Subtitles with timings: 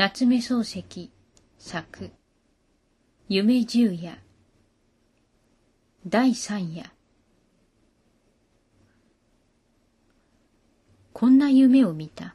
[0.00, 1.10] 夏目漱石
[1.58, 2.10] 作
[3.28, 4.18] 夢十夜
[6.08, 6.90] 第三夜
[11.12, 12.34] こんな夢を見た。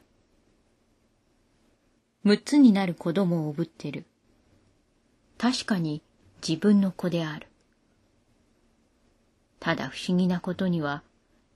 [2.22, 4.04] 六つになる子供をおぶってる。
[5.36, 6.02] 確かに
[6.46, 7.48] 自分の子である。
[9.58, 11.02] ただ不思議なことには、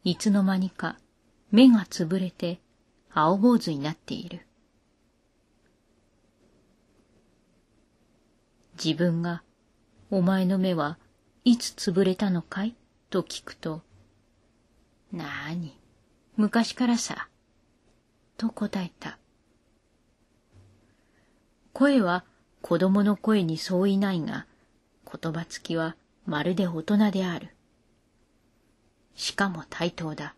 [0.03, 0.97] いつの間にか
[1.53, 2.59] 目がつぶれて
[3.15, 4.41] 青坊主になっている。
[8.83, 9.43] 自分が、
[10.11, 10.99] お前の目は
[11.45, 12.75] いつつぶれたのかい？
[13.11, 13.83] と聞くと、
[15.13, 15.79] なーに、
[16.39, 17.29] 昔からさ、
[18.39, 19.19] と答えた。
[21.75, 22.25] 声は
[22.63, 24.47] 子供の声に相違ないが、
[25.05, 25.95] 言葉つきは
[26.25, 27.55] まるで大人である。
[29.15, 30.35] しかも対等だ。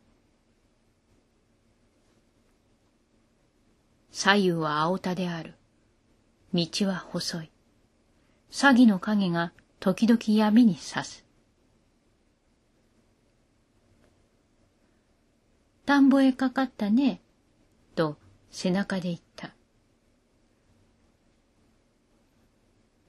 [4.10, 5.54] 左右は青田である。
[6.52, 7.51] 道は細い。
[8.52, 9.50] 詐欺の影が
[9.80, 11.24] 時々闇に差す。
[15.86, 17.22] 田んぼへかかったね、
[17.94, 18.18] と
[18.50, 19.54] 背中で言った。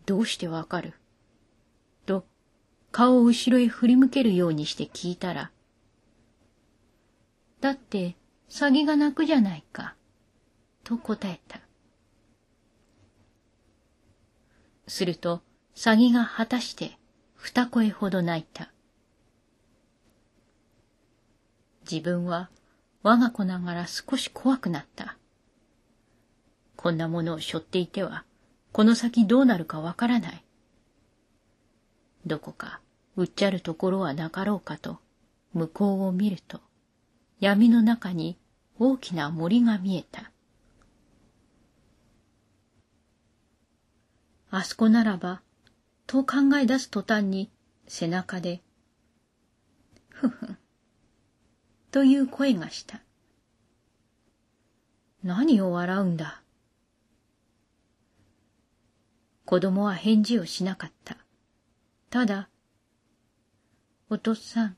[0.05, 0.93] どうしてわかる？
[2.05, 2.25] と
[2.91, 5.51] 顔を後ろへ振り向けるようにして聞いたら、
[7.59, 8.15] だって
[8.49, 9.95] 詐欺が泣くじゃないか、
[10.85, 11.59] と答えた。
[14.87, 15.41] すると、
[15.75, 16.97] サギが果たして
[17.35, 18.71] 二声ほど泣いた。
[21.89, 22.49] 自分は
[23.01, 25.17] 我が子ながら少し怖くなった。
[26.75, 28.25] こんなものを背負っていては、
[28.71, 30.43] この先どうなるかわからない。
[32.25, 32.81] どこか
[33.15, 34.99] うっちゃるところはなかろうかと、
[35.53, 36.59] 向こうを見ると、
[37.39, 38.37] 闇の中に
[38.79, 40.32] 大きな森が見えた。
[44.55, 45.41] あそこならば、
[46.05, 47.49] と考え出す途端に
[47.87, 48.61] 背中で、
[50.09, 50.57] ふふ、
[51.89, 53.01] という声がした。
[55.23, 56.43] 何を笑うんだ？
[59.45, 61.17] 子供は返事をしなかった。
[62.11, 62.47] ただ、
[64.11, 64.77] お父さん、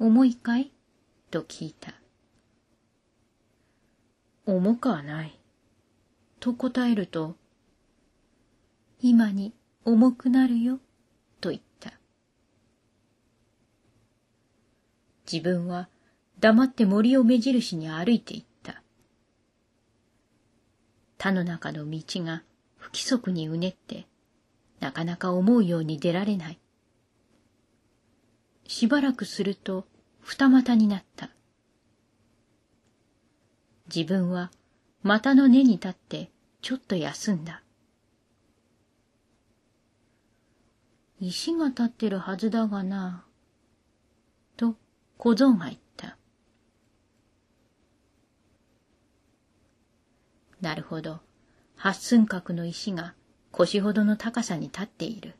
[0.00, 0.72] 重いかい？
[1.30, 1.94] と聞いた。
[4.46, 5.38] 重くはない。
[6.40, 7.36] と答えると、
[9.00, 9.52] 今に
[9.84, 10.80] 重くなるよ、
[11.40, 11.92] と言った。
[15.30, 15.88] 自分は
[16.40, 18.82] 黙って森を目印に歩いていった。
[21.18, 22.42] 田の中の道が
[22.76, 24.06] 不規則にうねって、
[24.80, 26.58] なかなか思うように出られない。
[28.66, 29.86] しばらくすると
[30.20, 31.30] 二股になった。
[33.94, 34.50] 自分は
[35.02, 36.30] 股の根に立って
[36.60, 37.62] ちょっと休んだ。
[41.20, 43.24] 石が立ってるはずだがな。
[44.56, 44.76] と
[45.16, 46.18] 小僧が言った。
[50.60, 51.20] なるほど。
[51.76, 53.14] 八寸角の石が
[53.50, 55.34] 腰ほどの高さに立っている。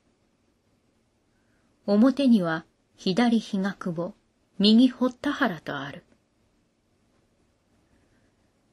[1.86, 2.64] 表には
[2.96, 4.14] 左日が久保、
[4.58, 6.04] 右堀田原とある。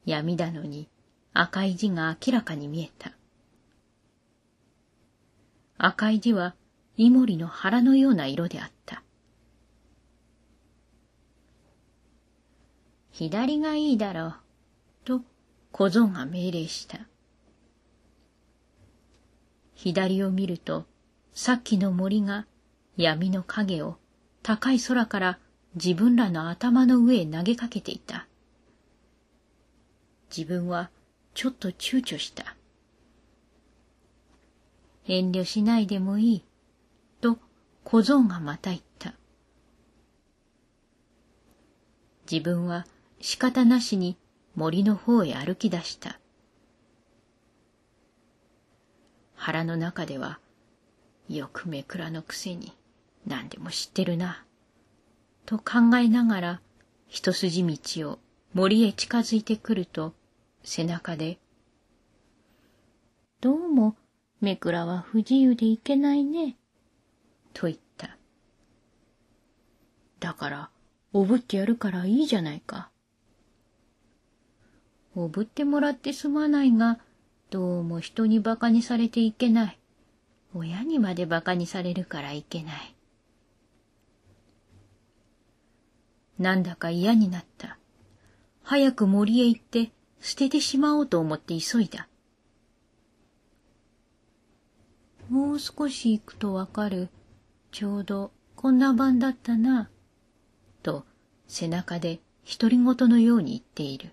[0.06, 0.88] 闇だのに
[1.32, 3.12] 赤い字が明らかに見えた。
[5.76, 6.54] 赤い字は
[6.96, 9.02] イモリの腹のような色であった。
[13.10, 14.34] 左がいいだろう、
[15.04, 15.20] と
[15.72, 16.98] 小僧が命令した。
[19.74, 20.86] 左を見ると、
[21.32, 22.46] さっきの森が
[22.96, 23.96] 闇の影を
[24.42, 25.38] 高い空から
[25.74, 28.28] 自分らの頭の上へ投げかけていた。
[30.36, 30.90] 自分は
[31.34, 32.56] ちょっと躊躇した。
[35.06, 36.44] 遠慮しないでもいい。
[37.84, 39.14] 小僧がまた言った。
[42.30, 42.86] 自分は
[43.20, 44.16] 仕方なしに
[44.56, 46.18] 森の方へ歩き出した。
[49.34, 50.38] 腹の中では、
[51.28, 52.72] よくめくらのくせに
[53.26, 54.44] 何でも知ってるな、
[55.44, 56.60] と考えながら
[57.08, 58.18] 一筋道を
[58.54, 60.14] 森へ近づいてくると
[60.62, 61.38] 背中で、
[63.40, 63.96] どうも
[64.40, 66.56] めくらは不自由でいけないね、
[67.54, 68.18] と言った。
[70.20, 70.70] だから、
[71.14, 72.90] おぶってやるからいいじゃないか。
[75.14, 76.98] おぶってもらってすまないが、
[77.50, 79.78] どうも人に馬鹿にされていけない。
[80.54, 82.94] 親にまで馬鹿にされるからいけない。
[86.38, 87.78] なんだか嫌になった。
[88.62, 92.08] 早く森へ行って捨ててしまおうと思って急いだ。
[95.28, 97.08] もう少し行くとわかる。
[97.74, 99.90] ちょうどこんな晩だったな。
[100.84, 101.04] と
[101.48, 104.12] 背中で独り言のように言っている。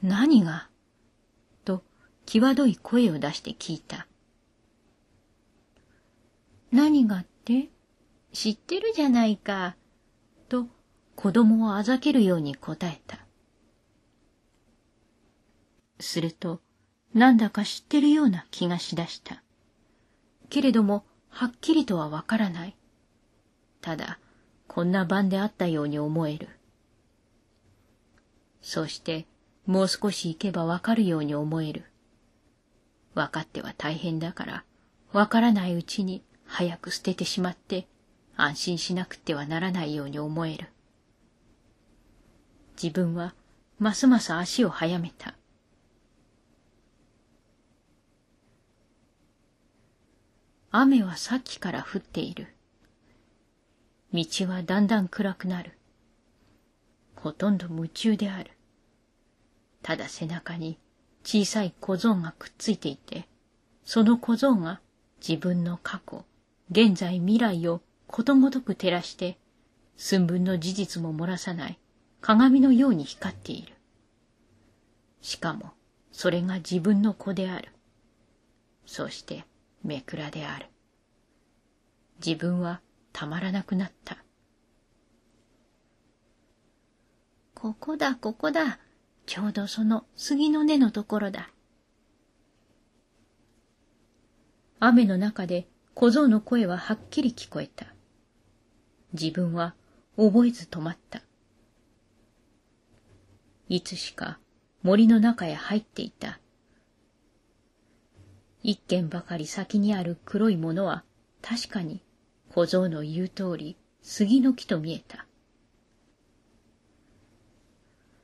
[0.00, 0.68] 何が？
[1.64, 1.82] と
[2.24, 4.06] 際どい声を出して聞いた。
[6.70, 7.68] 何がって？
[8.32, 9.74] 知ってるじゃないか。
[10.48, 10.68] と
[11.16, 13.18] 子供をあざけるように答えた。
[15.98, 16.60] すると、
[17.12, 19.42] なんだか知ってるような気がしだした。
[20.48, 21.04] けれども、
[21.36, 22.74] はっきりとはわからない。
[23.82, 24.18] ただ、
[24.68, 26.48] こんな晩であったように思える。
[28.62, 29.26] そして、
[29.66, 31.84] もう少し行けばわかるように思える。
[33.12, 34.64] わかっては大変だから、
[35.12, 37.86] わからないうちに早く捨ててしまって、
[38.38, 40.68] 安心しなくてはならないように思える。
[42.82, 43.34] 自分は、
[43.78, 45.34] ますます足を速めた。
[50.78, 52.48] 雨はさっきから降っている。
[54.12, 55.72] 道はだんだん暗くなる。
[57.14, 58.50] ほとんど夢中である。
[59.82, 60.78] ただ背中に
[61.24, 63.26] 小さい小僧がくっついていて、
[63.84, 64.82] その小僧が
[65.26, 66.26] 自分の過去、
[66.70, 69.38] 現在未来をことごとく照らして、
[69.96, 71.78] 寸分の事実も漏らさない
[72.20, 73.72] 鏡のように光っている。
[75.22, 75.72] しかも、
[76.12, 77.70] それが自分の子である。
[78.84, 79.46] そして、
[79.86, 80.66] めくらである。
[82.24, 82.80] 自分は
[83.12, 84.18] たまらなくなった。
[87.54, 88.78] ここだ、ここだ。
[89.24, 91.50] ちょうどその杉の根のところだ。
[94.78, 97.86] 雨の中で小僧の声ははっきり聞こえた。
[99.14, 99.74] 自分は
[100.16, 101.22] 覚えず止まった。
[103.68, 104.38] いつしか
[104.82, 106.38] 森の中へ入っていた。
[108.68, 111.04] 一軒ばかり先にある黒いものは
[111.40, 112.02] 確かに
[112.52, 115.24] 小僧の言う通り杉の木と見えた。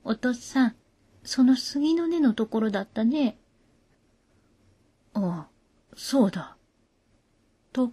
[0.03, 0.75] お父さん、
[1.23, 3.39] その杉の根のところだったね。
[5.15, 5.49] ああ、
[5.97, 6.57] そうだ。
[7.73, 7.93] と、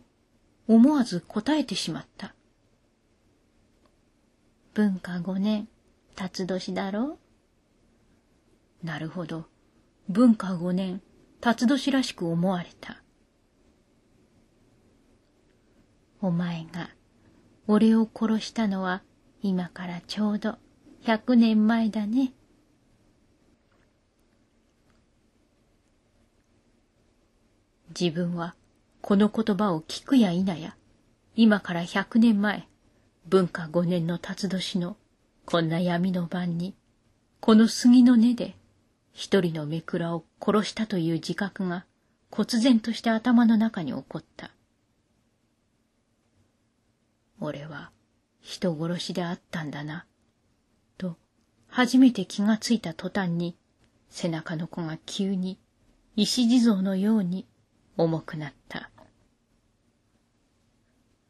[0.68, 2.34] 思わず答えてしまった。
[4.74, 5.68] 文化五年、
[6.16, 7.20] 辰年だろ
[8.84, 9.46] なるほど。
[10.08, 11.04] 文化五年、
[11.42, 13.02] 辰年らしく思われた。
[16.22, 16.90] お前が
[17.68, 19.04] 俺を殺したのは
[19.42, 20.58] 今からちょうど
[21.04, 22.34] 百年前だね。
[27.98, 28.56] 自分は
[29.02, 30.76] この言葉を聞くや否や、
[31.36, 32.68] 今から百年前、
[33.28, 34.98] 文化五年の辰年の
[35.46, 36.76] こんな闇の晩に、
[37.40, 38.56] この杉の根で
[39.20, 41.84] 一人の目くらを殺したという自覚が
[42.32, 44.50] 忽然として頭の中に起こった。
[47.42, 47.92] 俺は
[48.40, 50.06] 人殺しであったんだな、
[50.98, 51.18] と
[51.68, 53.58] 初めて気がついた途端に
[54.10, 55.60] 背中の子が急に
[56.16, 57.46] 石地蔵のように
[57.98, 58.90] 重くなった。